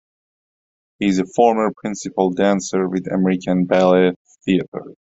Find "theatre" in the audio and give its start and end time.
4.43-4.95